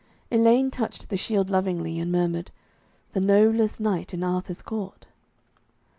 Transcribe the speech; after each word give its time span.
Elaine 0.31 0.71
touched 0.71 1.09
the 1.09 1.15
shield 1.15 1.51
lovingly, 1.51 1.99
and 1.99 2.11
murmured, 2.11 2.49
'The 3.13 3.19
noblest 3.19 3.79
knight 3.79 4.15
in 4.15 4.23
Arthur's 4.23 4.63
court.' 4.63 5.05